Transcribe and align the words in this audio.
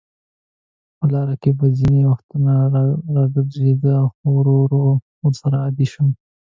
په 0.97 1.05
لاره 1.13 1.35
کې 1.41 1.51
به 1.57 1.65
ځینې 1.79 2.01
وختونه 2.11 2.53
راجګېده، 3.15 3.95
خو 4.13 4.25
ورو 4.35 4.55
ورو 4.63 4.81
ورسره 5.23 5.55
عادي 5.63 5.87
شوم. 5.91 6.09